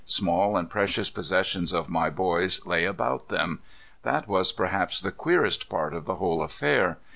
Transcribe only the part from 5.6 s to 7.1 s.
part of the whole affair.